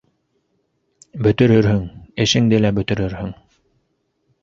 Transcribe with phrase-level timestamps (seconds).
[1.27, 1.85] -Бөтөрөрһөң,
[2.27, 3.33] эшеңде лә бөтөрөрһөң.